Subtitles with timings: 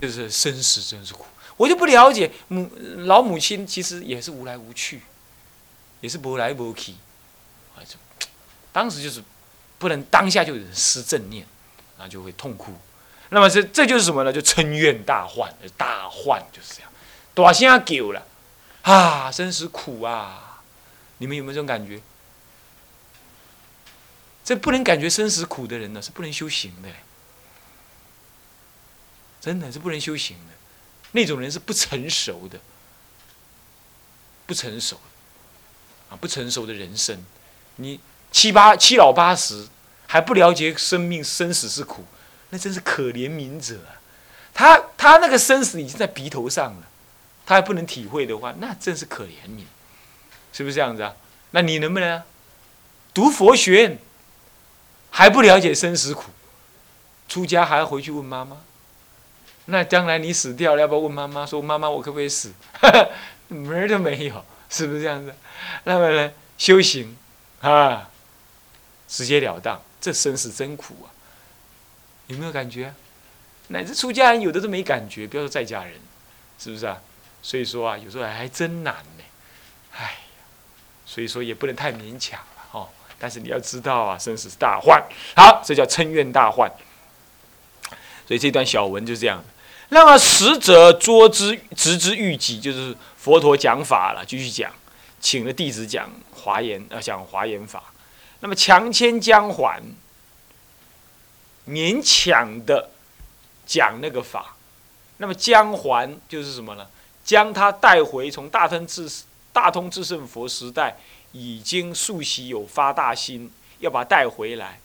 [0.00, 1.26] 就是生死真是苦。
[1.56, 5.02] 我就不了解母老母亲其实也是无来无去，
[6.00, 6.92] 也是无来无去，
[7.76, 7.96] 啊，就
[8.72, 9.22] 当时就是
[9.78, 11.46] 不能当下就失正念，
[11.98, 12.72] 然后就会痛哭。
[13.28, 14.32] 那么这这就是什么呢？
[14.32, 16.90] 就嗔怨大患，大患就是这样，
[17.34, 18.26] 大声叫了
[18.82, 20.62] 啊，生死苦啊！
[21.18, 22.00] 你们有没有这种感觉？
[24.42, 26.88] 这不能感觉生死苦的人呢，是不能修行的。
[29.40, 30.54] 真的是不能修行的，
[31.12, 32.60] 那种人是不成熟的，
[34.46, 35.00] 不成熟，
[36.10, 37.24] 啊，不成熟的人生，
[37.76, 37.98] 你
[38.30, 39.66] 七八七老八十
[40.06, 42.04] 还不了解生命生死是苦，
[42.50, 43.96] 那真是可怜悯者啊！
[44.52, 46.88] 他他那个生死已经在鼻头上了，
[47.46, 49.64] 他还不能体会的话，那真是可怜悯，
[50.52, 51.16] 是不是这样子啊？
[51.52, 52.22] 那你能不能
[53.14, 53.98] 读佛学
[55.10, 56.30] 还不了解生死苦，
[57.28, 58.58] 出家还要回去问妈妈？
[59.66, 62.52] 那将来你死掉了，要不要问妈妈说：“妈妈，我可不可以死？”
[63.48, 65.34] 门儿都没有，是不是这样子？
[65.84, 67.16] 那么呢，修行
[67.60, 68.08] 啊，
[69.08, 71.10] 直截了当，这生死真苦啊！
[72.28, 72.94] 有没有感觉？
[73.68, 75.94] 乃至出家人有的都没感觉，不要说在家人，
[76.58, 77.00] 是不是啊？
[77.42, 79.24] 所以说啊，有时候还真难呢。
[79.96, 80.10] 哎呀，
[81.04, 82.88] 所以说也不能太勉强了哦。
[83.18, 85.02] 但是你要知道啊，生死是大患，
[85.36, 86.70] 好，这叫嗔怨大患。
[88.30, 89.42] 所以这段小文就是这样
[89.88, 94.72] 那么使者捉之，执之欲己，就是佛陀讲法了，继续讲，
[95.20, 97.92] 请了弟子讲华严，呃，讲华严法。
[98.38, 99.82] 那么强牵江环，
[101.66, 102.90] 勉强的
[103.66, 104.54] 讲那个法。
[105.16, 106.86] 那么江环就是什么呢？
[107.24, 109.10] 将他带回从大通智
[109.52, 110.96] 大通智胜佛时代
[111.32, 114.78] 已经素习有发大心，要把他带回来。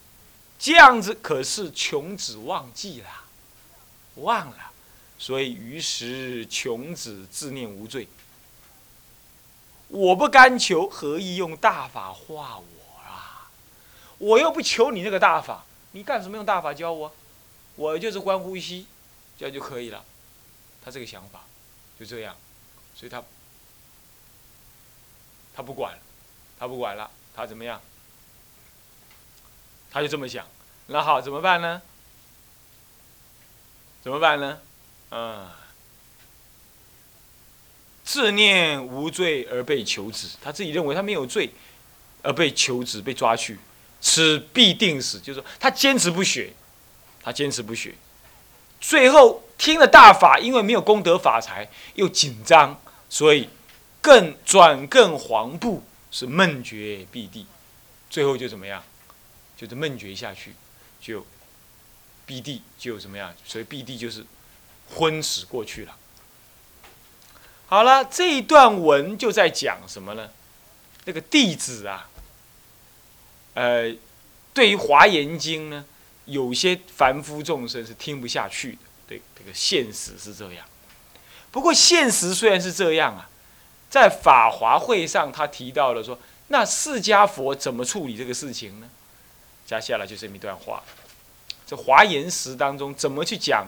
[0.57, 3.07] 这样子可是穷子忘记了。
[4.15, 4.71] 忘了，
[5.17, 8.07] 所以于是穷子自念无罪。
[9.87, 13.49] 我不甘求，何以用大法化我啊？
[14.17, 17.13] 我又不求你那个大法，你干什么用大法教我？
[17.75, 18.87] 我就是观呼吸，
[19.37, 20.03] 这样就可以了。
[20.83, 21.41] 他这个想法
[21.99, 22.35] 就这样，
[22.95, 23.23] 所以他
[25.55, 25.97] 他不管，
[26.57, 27.81] 他不管了，他怎么样？
[29.91, 30.45] 他就这么想。
[30.87, 31.81] 那好，怎么办呢？
[34.05, 34.59] 怎么办呢？
[35.09, 35.57] 啊，
[38.03, 41.51] 自念无罪而被求止，他自己认为他没有罪，
[42.21, 43.57] 而被求止被抓去，
[43.99, 45.19] 此必定死。
[45.19, 46.53] 就是说，他坚持不学，
[47.23, 47.95] 他坚持不学，
[48.79, 52.79] 最后听了大法，因为没有功德法财，又紧张，
[53.09, 53.49] 所以
[54.01, 57.47] 更转更黄布，是闷绝必地，
[58.11, 58.83] 最后就怎么样？
[59.57, 60.53] 就是闷绝下去，
[61.01, 61.25] 就。
[62.25, 63.33] 必地就怎么样？
[63.45, 64.25] 所以必地就是
[64.95, 65.95] 昏死过去了。
[67.67, 70.29] 好了，这一段文就在讲什么呢？
[71.05, 72.09] 那个弟子啊，
[73.53, 73.95] 呃，
[74.53, 75.85] 对于华严经呢，
[76.25, 78.77] 有些凡夫众生是听不下去的。
[79.07, 80.65] 对，这个现实是这样。
[81.51, 83.29] 不过现实虽然是这样啊，
[83.89, 88.89] 在法华会上他提到了说，那释迦佛怎么处理这个事情呢？
[89.65, 90.83] 接下来就这么一段话。
[91.65, 93.67] 这华严时当中怎么去讲？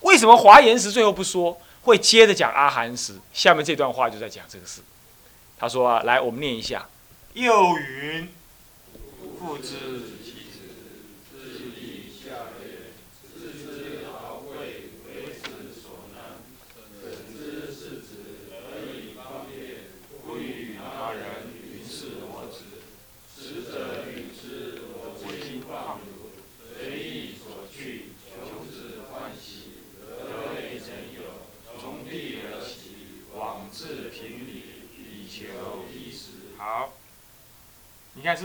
[0.00, 3.14] 为什么华严时最后不说，会接着讲阿含时？
[3.32, 4.80] 下面这段话就在讲这个事。
[5.58, 6.86] 他说啊，来，我们念一下。
[7.34, 8.28] 又云，
[9.40, 10.17] 复之。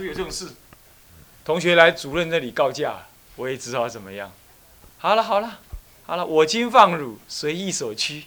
[0.02, 0.48] 有这种事？
[1.44, 3.06] 同学来主任那里告假，
[3.36, 4.32] 我也只好怎么样？
[4.98, 5.60] 好了好了
[6.06, 8.24] 好了，我今放汝随意所趋，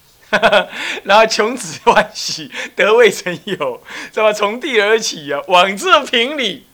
[1.03, 3.81] 然后穷子欢喜得未曾有，
[4.11, 5.41] 怎么从地而起啊？
[5.47, 6.67] 往这平里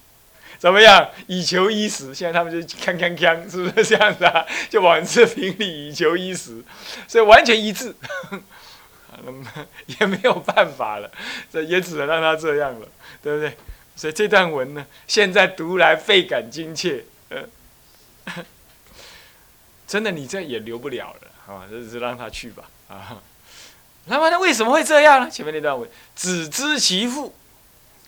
[0.60, 1.10] 怎么样？
[1.28, 2.14] 以求衣食。
[2.14, 4.46] 现在他们就锵锵锵，是不是这样子啊？
[4.70, 6.64] 就往这平里以求衣食，
[7.08, 7.96] 所以完全一致。
[9.26, 9.46] 那 么
[9.86, 11.10] 也没有办法了，
[11.52, 12.88] 这也只能让他这样了，
[13.22, 13.58] 对不对？
[13.96, 17.06] 所以这段文呢，现在读来倍感亲切，
[19.88, 23.22] 真的你这也留不了了，啊，这是让他去吧，啊，
[24.06, 25.30] 那么他为什么会这样呢？
[25.30, 27.36] 前面那段文，子知其父，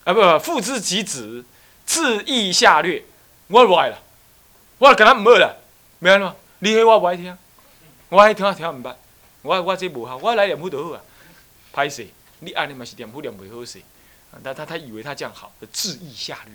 [0.04, 1.46] 啊不不，父知其子，
[1.86, 3.04] 字义下略，
[3.48, 4.00] 我不爱了，
[4.80, 5.56] 我跟他唔好了，
[6.00, 6.36] 明白吗？
[6.60, 7.38] 你黑我不爱听，
[8.10, 8.96] 我爱听听唔捌，
[9.44, 11.02] 我我这无效，我来念佛就好啊。
[11.74, 12.08] 歹势，
[12.40, 13.80] 你安尼嘛是念佛念袂好势。
[14.44, 16.54] 他他他以为他这样好，自意下劣。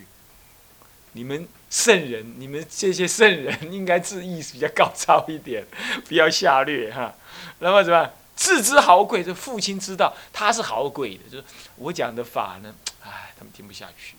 [1.13, 5.65] 你们圣人，你们这些圣人应该自意比较高超一点，
[6.07, 7.13] 不要下劣哈。
[7.59, 9.21] 那么怎么自知好贵？
[9.21, 11.43] 这父亲知道他是好贵的，就是
[11.75, 12.73] 我讲的法呢，
[13.03, 14.15] 哎，他们听不下去。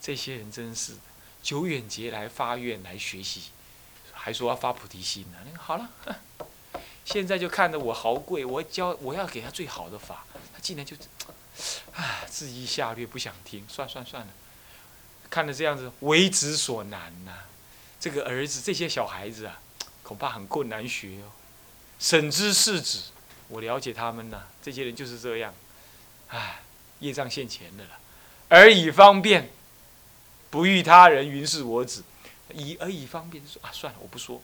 [0.00, 0.92] 这些人真是
[1.42, 3.50] 久远劫来发愿来学习，
[4.12, 5.38] 还说要发菩提心呢。
[5.58, 5.90] 好了，
[7.04, 10.94] 现在就看着我好贵，我教我要给他最好的法，他竟然就。
[11.94, 14.32] 啊，自己下略，不想听，算算算了。
[15.28, 17.32] 看着这样子，为子所难呐。
[18.00, 19.60] 这个儿子，这些小孩子啊，
[20.02, 21.30] 恐怕很困难学哦。
[21.98, 23.10] 审知世子，
[23.48, 24.46] 我了解他们呐。
[24.62, 25.54] 这些人就是这样，
[26.28, 26.62] 唉，
[27.00, 27.90] 业障现前的了。
[28.48, 29.50] 而以方便，
[30.50, 32.02] 不欲他人云是我子，
[32.52, 34.42] 以而以方便说啊，算了，我不说，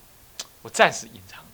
[0.63, 1.45] 我暂时隐藏。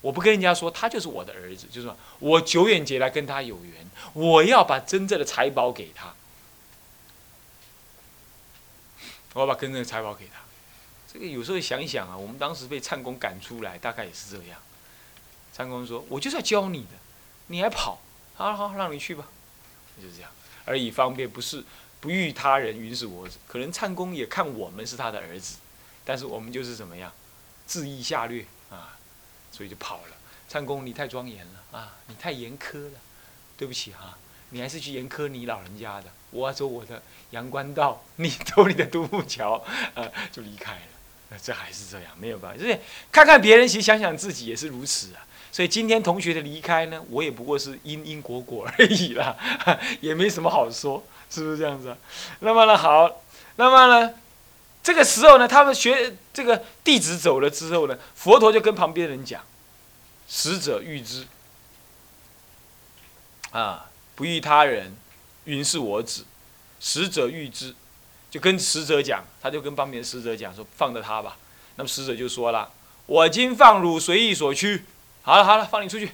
[0.00, 6.14] 我不跟人家说，他就是我的儿子，就是说我久远劫来跟他有缘，我要把真正的财宝给他，
[9.34, 10.40] 我要把真正的财宝给他。
[11.12, 14.60] 这个有时候想一想啊，我们当时被唱公赶出来，大概也是这样。
[15.52, 16.90] 唱公说：“我就是要教你的，
[17.46, 17.98] 你还跑？
[18.34, 19.26] 好好，让你去吧。”
[20.00, 20.30] 就是这样，
[20.66, 21.64] 而以方便，不是
[22.00, 23.26] 不欲他人允是我。
[23.48, 25.56] 可能唱公也看我们是他的儿子，
[26.04, 27.10] 但是我们就是怎么样，
[27.66, 28.98] 恣意下劣啊。
[29.56, 30.16] 所以就跑了。
[30.46, 31.94] 参公，你太庄严了啊！
[32.08, 32.98] 你太严苛了，
[33.56, 34.18] 对不起哈，
[34.50, 36.04] 你还是去严苛你老人家的。
[36.30, 39.64] 我要走我的阳关道，你走你的独木桥，
[39.94, 40.80] 呃，就离开了。
[41.30, 42.62] 那这还是这样，没有办法。
[42.62, 42.78] 就是
[43.10, 45.24] 看看别人，其实想想自己也是如此啊。
[45.50, 49.34] 所以今天同学的离开呢，我也不过是因因果果而已啦，
[50.02, 51.96] 也没什么好说，是不是这样子？
[52.40, 53.22] 那么呢，好，
[53.56, 54.14] 那么呢？
[54.86, 59.42] 这个时候呢，他们学这个弟子走了之后呢，佛陀就跟旁边人讲
[60.30, 61.26] ：“使者欲之，
[63.50, 64.96] 啊，不欲他人
[65.42, 66.24] 云是我子。
[66.78, 67.74] 使者欲之，
[68.30, 71.36] 就跟使者讲，他就跟旁边使者讲说：放着他吧。
[71.74, 72.70] 那么使者就说了：
[73.06, 74.84] 我今放汝随意所趋。
[75.22, 76.12] 好了好了，放你出去。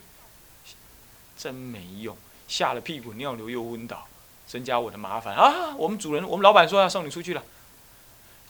[1.36, 2.16] 真没用，
[2.48, 4.08] 吓了屁股尿流又昏倒，
[4.46, 5.75] 增加我的麻烦啊！
[5.76, 7.44] 我们主人，我们老板说要送你出去了。”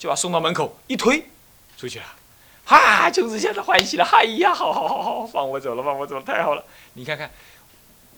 [0.03, 1.25] 就把送到门口一推，
[1.79, 2.05] 出去了，
[2.65, 3.09] 哈！
[3.09, 6.65] 穷子现在欢喜了，哎呀，好好好好，放我走了，放我走了，太好了！
[6.95, 7.31] 你看看，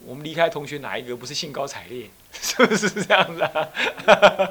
[0.06, 2.08] 我们离开同学哪一个不是兴高采烈？
[2.32, 3.69] 是不是这样子啊？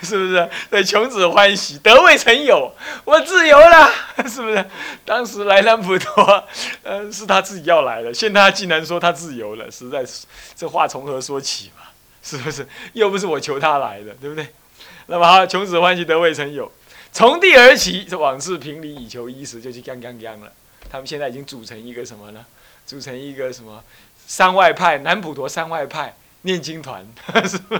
[0.00, 0.48] 是不是？
[0.70, 2.72] 对，穷子欢喜，得未曾有，
[3.04, 3.90] 我自由了，
[4.28, 4.64] 是不是？
[5.04, 6.44] 当时来南普陀，
[6.84, 10.24] 呃，是他自己要来的，现在他竟然说他自由了，实在是，
[10.54, 11.82] 这话从何说起嘛？
[12.22, 12.64] 是不是？
[12.92, 14.46] 又不是我求他来的，对不对？
[15.10, 16.70] 那么好，穷子欢喜得未曾有，
[17.10, 20.52] 从地而起，这往事平理以求衣食，就去干干干了。
[20.90, 22.44] 他们现在已经组成一个什么呢？
[22.86, 23.82] 组成一个什么
[24.26, 27.06] 山外派南普陀山外派念经团，
[27.48, 27.74] 是不？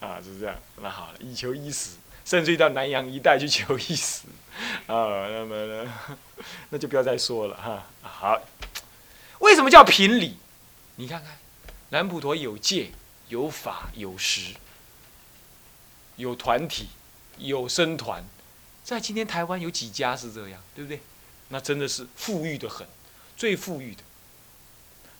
[0.00, 0.56] 啊，是这样。
[0.82, 1.90] 那好了，以求衣食，
[2.24, 4.22] 甚至于到南洋一带去求衣食，
[4.88, 5.92] 啊，那么呢，
[6.70, 7.86] 那就不要再说了哈。
[8.02, 8.42] 好，
[9.38, 10.38] 为什么叫平理？
[10.96, 11.36] 你看看，
[11.90, 12.90] 南普陀有戒、
[13.28, 14.54] 有法、有实。
[16.16, 16.88] 有团体，
[17.38, 18.24] 有生团，
[18.84, 21.00] 在今天台湾有几家是这样，对不对？
[21.48, 22.86] 那真的是富裕的很，
[23.36, 24.02] 最富裕的。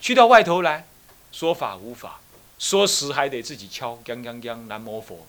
[0.01, 0.87] 去到外头来
[1.33, 2.21] 说法无法，
[2.59, 5.27] 说实还得自己敲，锵锵锵，南无佛，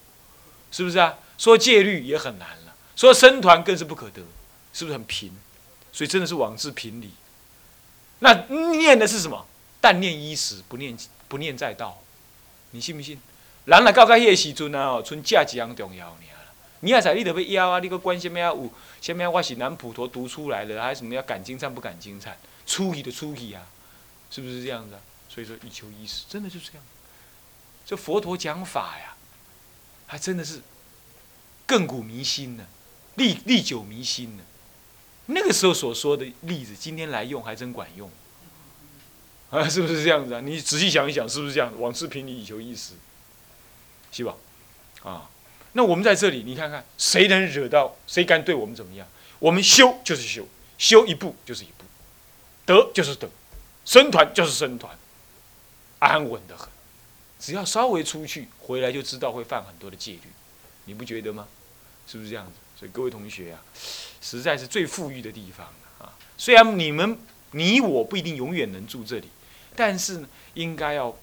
[0.71, 1.17] 是不是啊？
[1.37, 4.21] 说戒律也很难了，说生团更是不可得，
[4.73, 5.31] 是不是很贫？
[5.91, 7.11] 所以真的是往自贫理。
[8.19, 8.33] 那
[8.77, 9.47] 念的是什么？
[9.81, 12.01] 但念衣食，不念不念在道，
[12.71, 13.19] 你信不信？
[13.65, 16.17] 人来到个迄个时阵啊，剩价几样重要尔。
[16.81, 18.49] 你也在你得要啊，你个关什么啊？
[18.49, 18.69] 有
[19.01, 22.31] 什么我是南普陀读出来的，还是什么要赶经忏不赶经忏？
[22.67, 23.67] 出去的出去啊，
[24.29, 25.01] 是不是这样子啊？
[25.27, 26.83] 所以说以求衣食，真的就是这样。
[27.87, 29.15] 这佛陀讲法呀，
[30.05, 30.61] 还真的是
[31.67, 32.67] 亘古弥新呢，
[33.15, 34.43] 历历久弥新呢。
[35.25, 38.11] 那个时候所说的例子，今天来用还真管用
[39.49, 40.41] 啊，是不是这样子啊？
[40.41, 41.73] 你仔细想一想，是不是这样？
[41.79, 42.93] 往事平理以求衣食。
[44.15, 44.33] 是吧？
[45.03, 45.29] 啊，
[45.73, 47.93] 那我们在这里，你看看，谁能惹到？
[48.07, 49.05] 谁敢对我们怎么样？
[49.39, 51.83] 我们修就是修，修一步就是一步，
[52.65, 53.29] 得就是得，
[53.83, 54.97] 生团就是生团，
[55.99, 56.69] 安稳的很。
[57.37, 60.21] 只要稍微出去回来，就知道会犯很多的戒律，
[60.85, 61.49] 你不觉得吗？
[62.07, 62.53] 是不是这样子？
[62.79, 63.61] 所以各位同学啊，
[64.21, 65.67] 实在是最富裕的地方
[65.99, 66.13] 啊。
[66.37, 67.19] 虽然你们
[67.51, 69.27] 你我不一定永远能住这里，
[69.75, 71.13] 但是呢，应该要。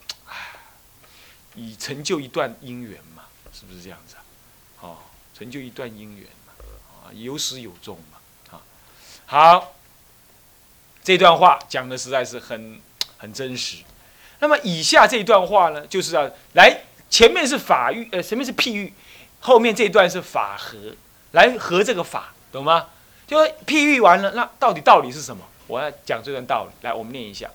[1.54, 4.22] 以成就一段姻缘嘛，是不是这样子啊？
[4.80, 4.98] 哦，
[5.34, 6.52] 成就一段姻缘嘛，
[7.04, 8.18] 啊，有始有终嘛，
[8.56, 8.62] 啊，
[9.26, 9.74] 好。
[11.04, 12.80] 这段话讲的实在是很
[13.18, 13.78] 很真实。
[14.38, 18.94] 那么以下这一段话呢，就是要来前面是法喻，呃，前面是譬喻，
[19.40, 20.94] 后面这一段是法合，
[21.32, 22.86] 来合这个法，懂吗？
[23.26, 25.44] 就譬喻完了，那到底道理是什么？
[25.66, 27.50] 我要讲这段道理，来，我们念一下：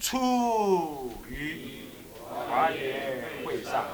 [0.00, 1.84] 出于
[2.32, 3.86] 华严会上，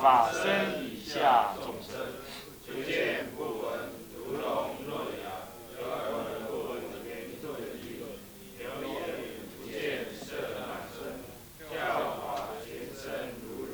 [0.00, 1.94] 法身以下众生，
[2.66, 4.90] 不见不闻，如聋若
[5.22, 5.98] 哑，有耳
[6.48, 8.02] 不闻言语，
[8.58, 8.94] 有眼
[9.58, 10.24] 不见色
[10.58, 10.96] 难生，
[11.70, 11.74] 教
[12.20, 13.02] 法全身
[13.42, 13.70] 如如，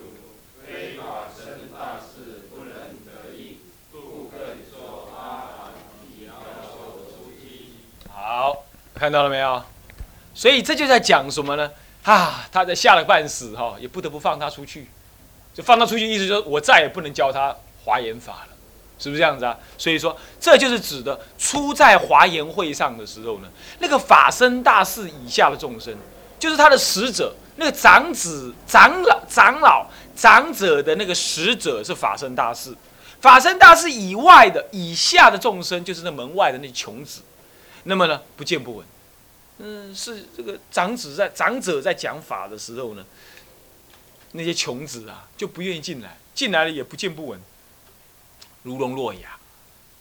[0.67, 2.73] 非法身大事不能
[3.05, 3.59] 得意，
[3.93, 4.39] 故更
[4.71, 5.19] 说阿
[5.57, 5.73] 含
[6.03, 7.45] 提要受出机。
[8.11, 9.63] 好，看到了没有？
[10.35, 11.73] 所以这就在讲什么呢？
[12.11, 14.89] 啊，他在吓了半死哈，也不得不放他出去。
[15.53, 18.57] 就放他出去，意思就是我再也不能教他华严法了，
[18.99, 19.59] 是不是这样子啊？
[19.77, 23.49] 所以说，这就是指的出在华严会上的时候呢，
[23.81, 25.95] 那个法身大士以下的众生，
[26.39, 32.73] 就是他的使者，那个长子、长老、长老、长者的那个使者是法身大士，
[33.21, 37.21] 法身大士以外的以下的众生，就是那门外的那穷子，
[37.83, 38.87] 那么呢，不见不闻。
[39.59, 43.05] 嗯，是这个长子在长者在讲法的时候呢。
[44.33, 47.41] 那些穷子啊，就不愿意进来，进来了也不见不闻，
[48.63, 49.39] 如聋若哑，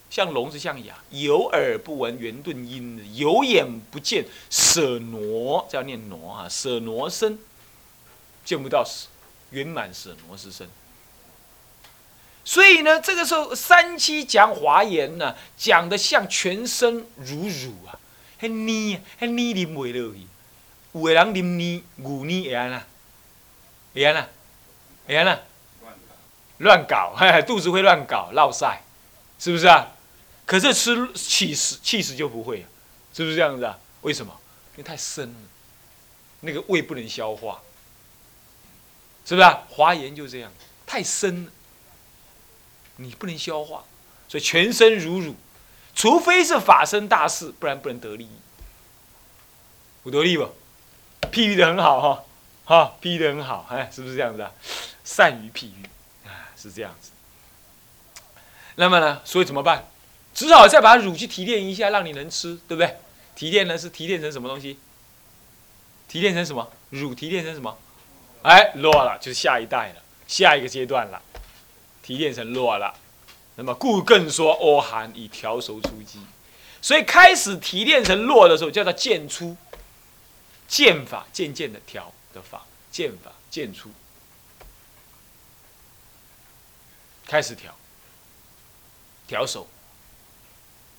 [0.09, 7.39] 像聋子像哑，有耳不闻圆顿音，有眼不见舍挪，这要念挪啊，舍挪身，
[8.43, 8.85] 见不到
[9.51, 10.67] 圆满舍挪之身。
[12.43, 17.97] 所以呢，这个时候三七讲华严呢，讲的像全身如乳啊，
[18.37, 20.27] 还黏，还黏啉袂落去，
[20.93, 22.85] 有个人啉黏，牛黏会安啦。
[23.93, 24.29] 严了，
[25.07, 25.43] 严了，
[26.59, 27.15] 乱搞，
[27.47, 28.83] 肚子会乱搞，落晒，
[29.39, 29.87] 是不是啊？
[30.45, 32.65] 可是吃气死，气死就不会，
[33.11, 33.77] 是不是这样子啊？
[34.01, 34.31] 为什么？
[34.75, 35.39] 因为太深了，
[36.41, 37.59] 那个胃不能消化，
[39.25, 39.63] 是不是啊？
[39.67, 40.51] 华严就这样，
[40.85, 41.51] 太深了，
[42.97, 43.83] 你不能消化，
[44.27, 45.35] 所以全身如乳，
[45.97, 48.29] 除非是法身大事，不然不能得利益。
[50.03, 50.47] 我得利不？
[51.31, 52.23] 譬喻的很好哈。
[52.65, 54.51] 哈，比喻的很好，哎，是不是这样子啊？
[55.03, 55.89] 善于譬喻，
[56.27, 57.09] 啊，是这样子。
[58.75, 59.87] 那么呢，所以怎么办？
[60.35, 62.97] 只好再把乳去提炼一下，让你能吃，对不对？
[63.33, 64.77] 提炼呢是提炼成什么东西？
[66.07, 66.71] 提炼成什么？
[66.91, 67.75] 乳提炼成什么？
[68.43, 71.19] 哎，落了，就是下一代了，下一个阶段了，
[72.03, 72.93] 提炼成落了。
[73.57, 76.21] 那么故更说阿含以调熟出击，
[76.81, 79.57] 所以开始提炼成落的时候，叫做渐出，
[80.67, 82.11] 渐法渐渐的调。
[82.33, 83.89] 的法剑法剑出，
[87.25, 87.73] 开始调
[89.25, 89.65] 调手，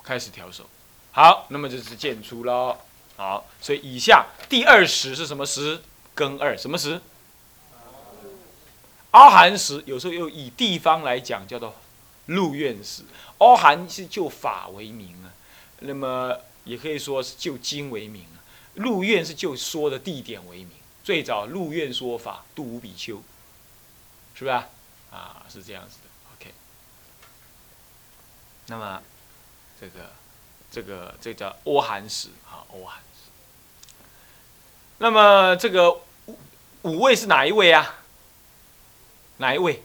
[0.02, 0.64] 开始调手，
[1.12, 2.76] 好，那么就是剑出喽。
[3.16, 5.80] 好，所以以下第二时是什么时？
[6.16, 7.00] 庚二什么时？
[9.12, 11.76] 阿含时，有时候又以地方来讲，叫做
[12.28, 13.02] 入院时。
[13.38, 15.34] 阿含是就法为名啊，
[15.80, 18.38] 那么也可以说是就经为名啊。
[18.74, 20.70] 入院是就说的地点为名。
[21.04, 23.22] 最早入院说法度无比丘，
[24.34, 24.68] 是不是啊？
[25.10, 26.10] 啊，是这样子的。
[26.36, 26.52] OK。
[28.66, 29.02] 那么，
[29.80, 30.10] 这个，
[30.70, 33.30] 这个，这叫阿含史啊，阿含史。
[34.98, 35.92] 那么这个
[36.26, 36.38] 五
[36.82, 38.00] 五位是哪一位啊？
[39.38, 39.82] 哪一位？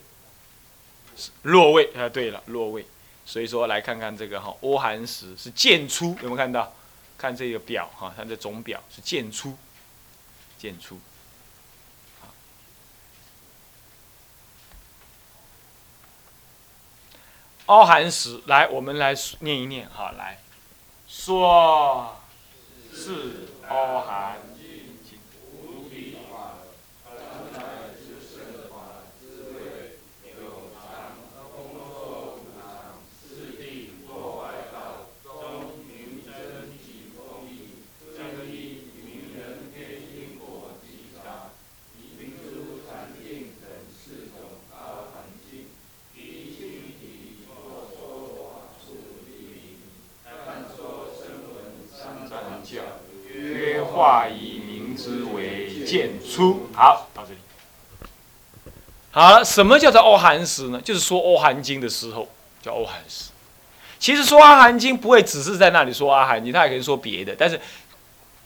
[1.43, 2.85] 落位啊，对了，落位。
[3.25, 6.73] 所以说来看看这个哈，阿含时是渐出，有没有看到？
[7.15, 9.57] 看这个表哈，它的总表是渐出，
[10.57, 10.99] 渐出。
[17.67, 20.39] 阿含时，来，我们来念一念，哈，来
[21.07, 22.19] 说，
[22.93, 24.01] 是阿
[53.33, 53.85] 含。
[53.85, 56.67] 化以明之为剑出。
[56.73, 57.39] 好，到这里。
[59.11, 60.81] 好了，什么叫做阿含时呢？
[60.83, 62.27] 就是说阿含经的时候
[62.61, 63.29] 叫阿含时。
[63.99, 67.35] 其实说阿含经不会只是在那里说阿含经，他也可以说别的。
[67.37, 67.59] 但是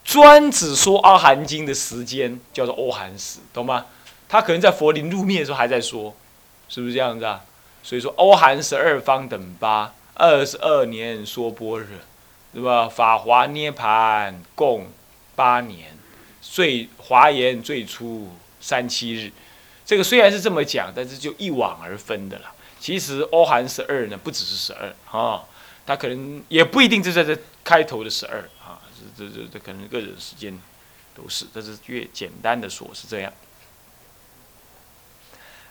[0.04, 3.86] 专指说阿含经的时间叫做阿含时，懂吗？
[4.28, 6.14] 他可能在佛林入灭的时候还在说，
[6.68, 7.42] 是不是这样子啊？
[7.82, 11.88] 所以说阿含十二方等八，二十二年说般若，
[12.54, 12.88] 对吧？
[12.88, 14.88] 法华涅盘共。
[15.36, 15.96] 八年，
[16.42, 18.28] 最华严最初
[18.60, 19.32] 三七日。
[19.86, 22.52] 这个虽然是这么讲，但是就一往而分的了。
[22.80, 25.44] 其实欧含十二呢，不只是十二啊，
[25.86, 28.82] 它可能也不一定就在这开头的十二啊，
[29.16, 30.60] 这这这这可能个人时间
[31.16, 33.32] 都是，这是越简单的说是这样。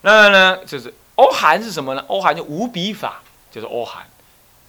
[0.02, 2.04] 那呢，就是欧含是什么呢？
[2.06, 4.06] 欧含就无比法，就是欧含，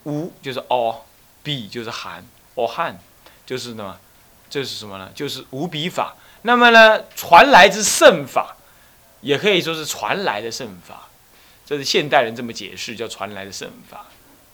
[0.05, 1.05] 无就是欧，
[1.47, 2.25] 比就是含，
[2.55, 2.99] 欧含
[3.45, 3.97] 就是呢，
[4.49, 5.09] 这是什么呢？
[5.15, 6.15] 就是无比法。
[6.41, 8.55] 那么呢，传来之圣法。
[9.21, 11.09] 也可以说是传来的圣法，
[11.65, 14.05] 这是现代人这么解释，叫传来的圣法，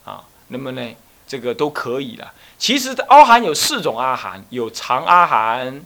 [0.09, 0.95] 啊，那么呢，
[1.27, 2.33] 这个都可以了。
[2.57, 5.83] 其实阿含有四种阿含，有长阿含，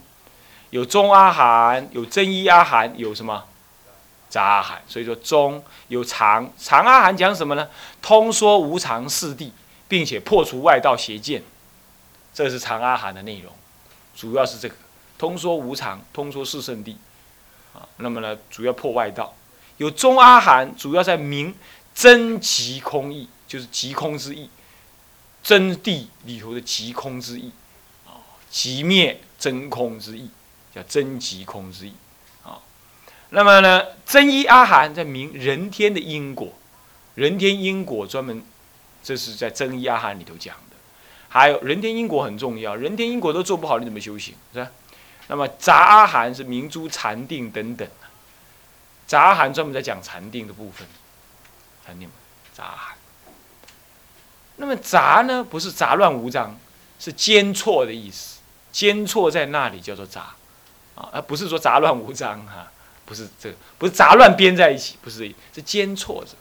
[0.70, 3.44] 有中阿含，有真一阿含，有什么
[4.28, 4.80] 杂阿含。
[4.86, 7.68] 所以说中有长，长阿含讲什么呢？
[8.00, 9.50] 通说无常四谛，
[9.88, 11.42] 并且破除外道邪见，
[12.32, 13.52] 这是长阿含的内容，
[14.14, 14.74] 主要是这个。
[15.16, 16.94] 通说无常，通说四圣谛。
[17.98, 19.34] 那么呢，主要破外道，
[19.76, 21.54] 有中阿含，主要在明
[21.94, 24.50] 真极空义，就是极空之意，
[25.42, 27.52] 真谛里头的极空之意，
[28.06, 28.18] 啊，
[28.50, 30.30] 极灭真空之意，
[30.74, 31.92] 叫真极空之意，
[32.44, 32.58] 啊，
[33.30, 36.52] 那么呢，真一阿含在明人天的因果，
[37.14, 38.44] 人天因果专门，
[39.02, 40.76] 这是在真一阿含里头讲的，
[41.28, 44.70] 还有人天因果很重要，人天因果都做不好，你怎么修行，是吧？
[45.28, 47.86] 那么杂阿含是明珠禅定等等
[49.06, 50.86] 杂阿含专门在讲禅定的部分，
[51.86, 52.14] 禅定嘛
[52.52, 52.96] 杂阿含。
[54.56, 56.58] 那么杂呢，不是杂乱无章，
[56.98, 58.40] 是间错的意思，
[58.72, 60.34] 间错在那里叫做杂，
[60.94, 62.70] 啊，而不是说杂乱无章哈，
[63.04, 66.32] 不是这个，不是杂乱编在一起，不是这，是间错着。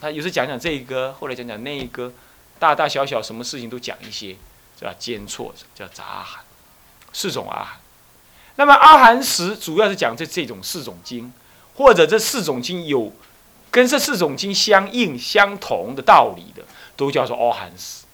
[0.00, 2.12] 他有时讲讲这一个，后来讲讲那一个，
[2.58, 4.36] 大大小小什么事情都讲一些，
[4.80, 6.44] 叫间错，叫杂阿含，
[7.12, 7.80] 四种阿含。
[8.56, 11.32] 那么阿含时主要是讲这这种四种经，
[11.74, 13.12] 或者这四种经有
[13.70, 16.64] 跟这四种经相应相同的道理的，
[16.96, 18.04] 都叫做阿含时，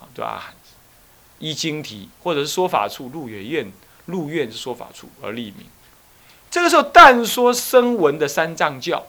[0.00, 0.74] 啊，对阿含时，
[1.38, 3.72] 依经题或者是说法处入远院
[4.04, 5.66] 入院是说法处而立名。
[6.50, 9.06] 这个时候但说声闻的三藏教，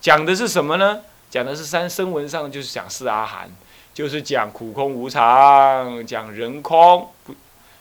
[0.00, 1.02] 讲的是什么呢？
[1.34, 3.50] 讲的是三声闻上就是讲四阿含，
[3.92, 7.34] 就是讲苦空无常，讲人空不。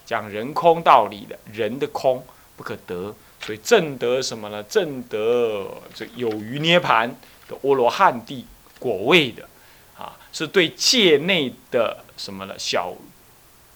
[0.08, 2.26] 讲人空道理的，人的空
[2.58, 4.63] 不可得，所以正得什么呢？
[4.63, 7.08] 正得这有余涅盘
[7.48, 8.44] 的阿罗汉地
[8.80, 9.48] 果位的，
[9.96, 12.56] 啊，是对界内的什么呢？
[12.58, 12.92] 小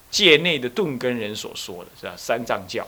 [0.10, 2.14] 界内的顿根人所说的，是吧？
[2.18, 2.84] 三藏教，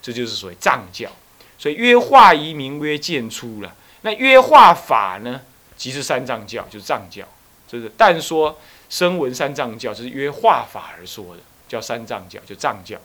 [0.00, 1.10] 这就是所谓藏教。
[1.58, 5.42] 所以约化仪名曰见出了，那约化法呢，
[5.78, 7.24] 即是三藏教，就是藏教，
[7.66, 8.58] 就是但说
[8.90, 11.40] 声闻三藏教，就是约化法而说的。
[11.68, 12.98] 叫三藏教，就藏教。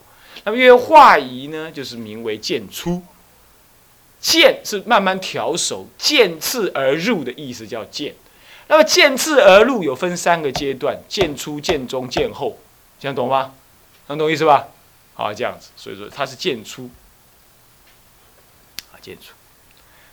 [0.45, 3.03] 那么约化仪呢，就是名为渐出。
[4.21, 8.15] 渐是慢慢调手，渐次而入的意思叫渐。
[8.69, 12.57] 那么渐次而入有分三个阶段：渐出、渐中、渐后。
[13.01, 13.53] 这样懂吗？
[14.07, 14.69] 能懂意思吧？
[15.13, 16.89] 好，这样子，所以说它是渐出。
[18.93, 19.33] 啊，渐出。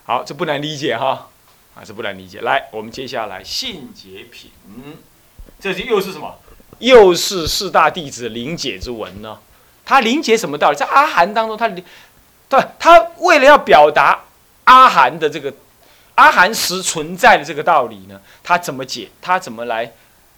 [0.03, 1.31] 好，这不难理解哈。
[1.81, 2.43] 还是不难理解。
[2.43, 4.51] 来，我们接下来信解品，
[5.59, 6.38] 这就又是什么？
[6.79, 9.40] 又是四大弟子灵解之文呢？
[9.83, 10.77] 他灵解什么道理？
[10.77, 11.66] 在阿含当中，他
[12.51, 14.27] 对，他为了要表达
[14.64, 15.55] 阿含的这个
[16.16, 19.09] 阿含时存在的这个道理呢，他怎么解？
[19.23, 19.90] 他怎么来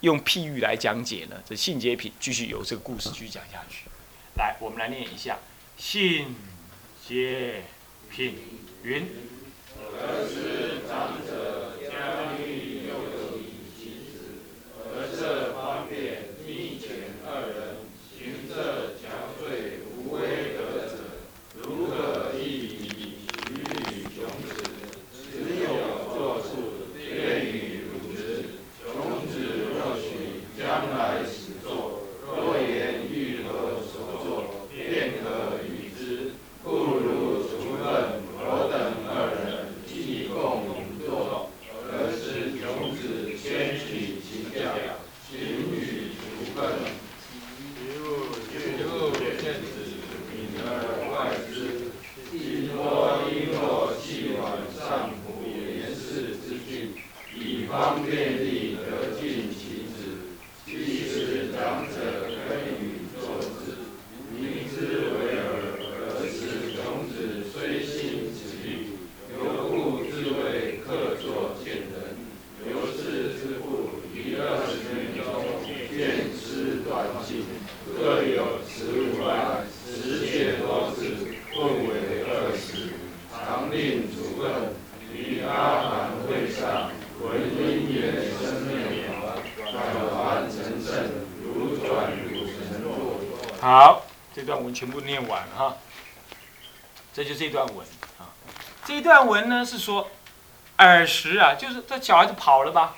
[0.02, 1.34] 用譬喻来讲解呢？
[1.44, 3.88] 这信解品继续由这个故事继续讲下去。
[4.36, 5.38] 来，我们来念一下
[5.76, 6.36] 信
[7.04, 7.64] 解
[8.08, 8.38] 品
[8.84, 9.31] 云。
[10.04, 11.61] 而是长者。
[93.62, 94.02] 好，
[94.34, 95.76] 这段文全部念完哈。
[97.14, 97.86] 这就这段文
[98.18, 98.26] 啊。
[98.84, 100.10] 这一段文呢是说，
[100.78, 102.96] 耳时啊，就是这小孩子跑了吧？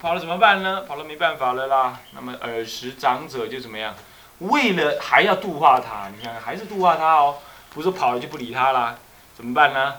[0.00, 0.84] 跑了怎么办呢？
[0.88, 2.00] 跑了没办法了啦。
[2.12, 3.94] 那么耳时长者就怎么样？
[4.38, 7.40] 为了还要度化他，你看还是度化他哦，
[7.74, 8.96] 不是跑了就不理他啦？
[9.36, 9.98] 怎么办呢？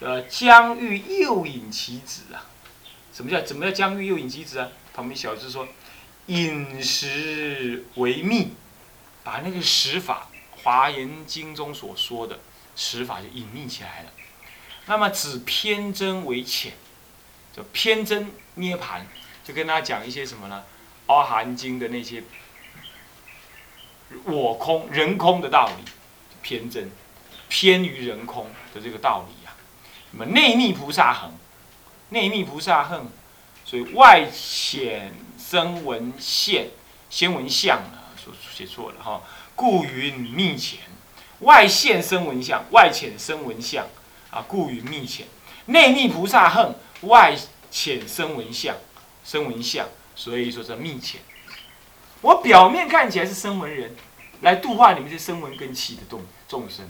[0.00, 2.42] 呃，将欲诱引其子啊。
[3.14, 4.66] 什么叫怎么叫将欲诱引其子啊？
[4.92, 5.68] 旁边小字说。
[6.26, 8.52] 饮食为密，
[9.22, 10.28] 把那个食法，
[10.62, 12.40] 《华严经》中所说的
[12.74, 14.10] 食法就隐秘起来了。
[14.86, 16.72] 那么指偏真为浅，
[17.56, 19.06] 就偏真涅盘，
[19.44, 20.64] 就跟他讲一些什么呢？
[21.12, 22.24] 《阿含经》的那些
[24.24, 25.84] 我空、人空的道理，
[26.42, 26.90] 偏真，
[27.48, 29.52] 偏于人空的这个道理呀。
[30.10, 31.32] 那么内密菩萨恒，
[32.08, 33.08] 内密菩萨恒，
[33.64, 35.14] 所以外显。
[35.48, 36.70] 声闻现，
[37.08, 39.22] 先闻相啊，说写错了哈。
[39.54, 40.80] 故云密浅，
[41.40, 43.86] 外现声闻相，外浅声闻相
[44.30, 44.44] 啊。
[44.48, 45.24] 故云密浅，
[45.66, 47.36] 内密菩萨恨，外
[47.70, 48.74] 浅声闻相，
[49.24, 51.20] 声闻相，所以说这密浅。
[52.22, 53.94] 我表面看起来是声闻人，
[54.40, 56.84] 来度化你们这声闻根器的众众生。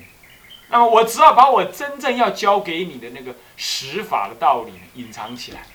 [0.71, 5.67] 那么我只要把我真正要教给你的那个实法的道理隐藏起来，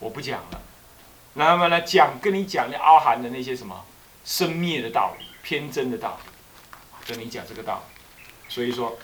[0.00, 0.60] 我不讲了。
[1.34, 3.84] 那么呢，讲跟你讲那阿含的那些什么
[4.24, 8.00] 生灭的道理、偏真的道理，跟你讲这个道理。
[8.48, 8.96] 所以说，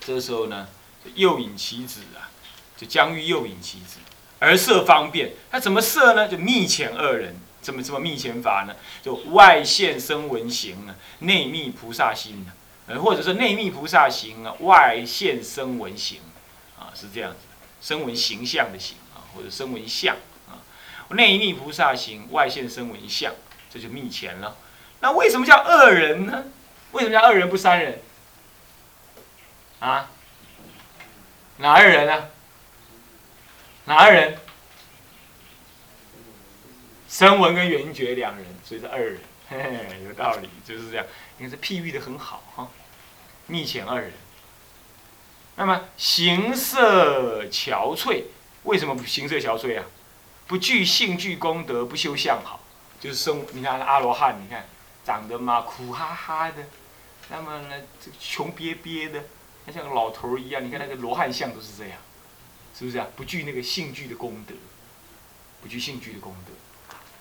[0.00, 0.66] 这时候呢，
[1.14, 2.28] 诱引其子啊，
[2.76, 3.98] 就将欲诱引其子，
[4.40, 5.32] 而设方便。
[5.50, 6.26] 他怎么设呢？
[6.26, 8.74] 就密遣二人，怎么怎么密遣法呢？
[9.00, 12.50] 就外现声闻行啊，内密菩萨心啊，
[12.88, 16.20] 呃，或者是内密菩萨行啊，外现声闻行
[16.76, 17.36] 啊，是这样子，
[17.80, 20.16] 声闻形象的形啊，或者声闻相。
[21.10, 23.32] 内密菩萨行，外现身为相，
[23.70, 24.56] 这就密前了。
[25.00, 26.44] 那为什么叫二人呢？
[26.92, 28.00] 为什么叫二人不三人？
[29.80, 30.10] 啊？
[31.58, 32.28] 哪二人呢？
[33.84, 34.38] 哪二人？
[37.08, 39.20] 声闻跟缘觉两人，所以是二人。
[39.48, 41.04] 嘿嘿，有道理，就是这样。
[41.36, 42.68] 你看这譬喻的很好哈。
[43.46, 44.12] 密前二人。
[45.56, 48.24] 那么形色憔悴，
[48.62, 49.84] 为什么不形色憔悴啊？
[50.52, 52.60] 不具性具功德，不修相好，
[53.00, 53.42] 就是生。
[53.52, 54.66] 你看阿罗汉，你看
[55.02, 56.62] 长得嘛苦哈哈的，
[57.30, 59.24] 那么呢，这穷瘪瘪的，
[59.64, 60.62] 他像个老头一样。
[60.62, 61.96] 你看那个罗汉像都是这样，
[62.78, 63.06] 是不是啊？
[63.16, 64.52] 不具那个性具的功德，
[65.62, 66.52] 不具性具的功德，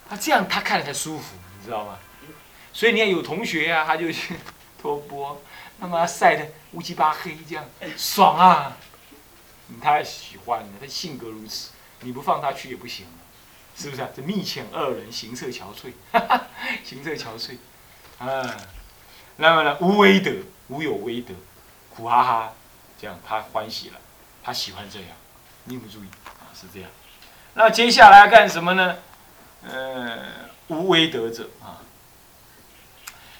[0.09, 1.97] 他这样他看着才舒服，你知道吗？
[2.73, 4.35] 所以你看有同学啊，他就去
[4.81, 5.41] 托钵，
[5.79, 7.63] 那么晒得乌漆巴黑这样，
[7.95, 8.75] 爽啊！
[9.67, 11.69] 你太喜欢了，他性格如此，
[12.01, 13.05] 你不放他去也不行。
[13.81, 14.09] 是不是啊？
[14.15, 15.91] 这密遣二人，形色憔悴，
[16.85, 17.57] 形色憔悴，
[18.19, 18.55] 啊，
[19.37, 20.31] 那么呢，无威德，
[20.67, 21.33] 无有威德，
[21.89, 22.53] 苦哈哈，
[22.99, 23.99] 这样他欢喜了，
[24.43, 25.09] 他喜欢这样，
[25.63, 26.87] 你不注意啊，是这样。
[27.55, 28.97] 那接下来要干什么呢？
[29.63, 30.27] 呃，
[30.67, 31.81] 无威德者啊，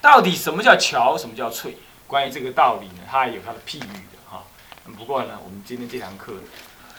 [0.01, 1.75] 到底什么叫憔，什么叫悴？
[2.07, 4.43] 关于这个道理呢，它有它的譬喻的哈。
[4.97, 6.33] 不过呢，我们今天这堂课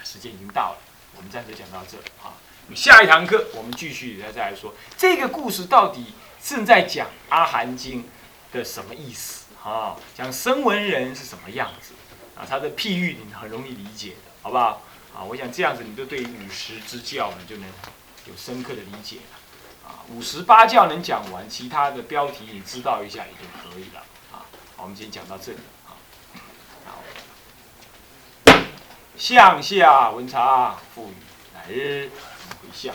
[0.05, 0.79] 时间已经到了，
[1.17, 2.39] 我们暂时讲到这啊。
[2.75, 8.03] 下一堂课，我们继续再再来说这个故事到底正在讲《阿含经》
[8.53, 9.97] 的什么意思啊？
[10.17, 11.93] 讲声闻人是什么样子
[12.37, 12.47] 啊？
[12.49, 14.83] 他的譬喻你很容易理解的，好不好？
[15.15, 17.69] 啊，我想这样子你就对五十之教呢就能
[18.27, 19.89] 有深刻的理解了。
[19.89, 24.01] 啊，五十八教能讲完，其他的标题你知道一下也就可以了。
[24.33, 24.47] 啊，
[24.79, 25.59] 我们今天讲到这里。
[26.85, 27.03] 好，
[29.17, 31.15] 向下文长赋予
[31.55, 32.11] 来日。
[32.73, 32.95] 回向。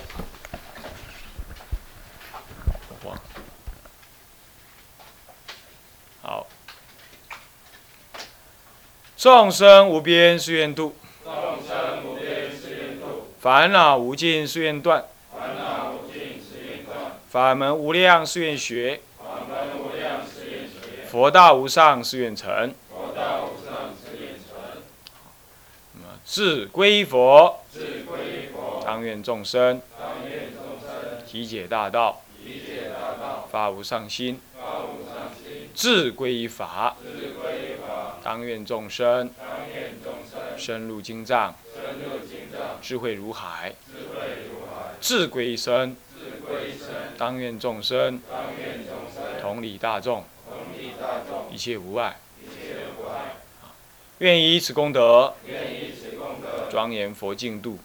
[6.22, 6.48] 好，
[9.16, 11.34] 众生无边誓愿度，众
[11.66, 24.82] 生无边誓愿度，烦恼无尽誓愿断，烦恼无尽誓愿断，法门无量誓愿学，法门无量誓愿学，佛道无上誓愿成，佛道无上誓愿成。
[25.94, 27.64] 那么自归佛。
[28.88, 29.82] 当愿众生
[31.28, 32.22] 体解大道，
[33.52, 34.40] 发无上心，
[35.76, 36.96] 智归法。
[38.24, 39.30] 当愿众生
[40.58, 41.54] 深入经藏，
[42.82, 43.76] 智慧如海，
[45.02, 45.98] 智归身。
[47.18, 48.22] 当愿众生
[49.42, 50.24] 同理大众，
[51.52, 52.16] 一切无碍。
[54.20, 55.34] 愿以此功德，
[56.72, 57.78] 庄严佛净土，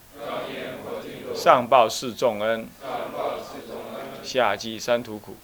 [1.35, 2.69] 上报四重恩，
[4.23, 5.37] 下济三途苦。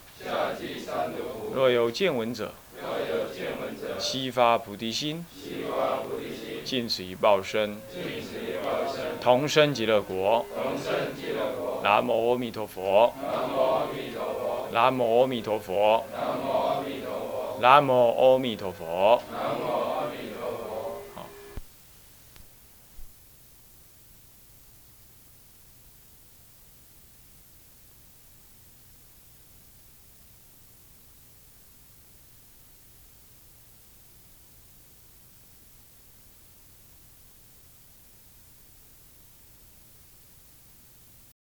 [1.53, 2.51] 若有见闻者，
[3.97, 5.25] 悉发菩提心，
[6.63, 7.77] 尽此一报身，
[9.19, 10.45] 同生极乐国。
[11.83, 13.13] 南无阿弥陀佛。
[14.71, 16.05] 南无阿弥陀佛。
[17.61, 19.21] 南无阿弥陀佛。